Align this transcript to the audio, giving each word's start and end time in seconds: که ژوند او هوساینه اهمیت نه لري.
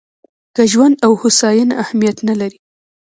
که 0.55 0.63
ژوند 0.71 0.95
او 1.05 1.11
هوساینه 1.21 1.73
اهمیت 1.83 2.17
نه 2.27 2.35
لري. 2.39 2.57